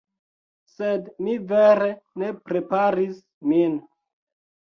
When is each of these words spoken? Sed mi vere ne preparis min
Sed 0.69 1.11
mi 1.25 1.35
vere 1.51 1.89
ne 2.23 2.31
preparis 2.49 3.21
min 3.53 3.79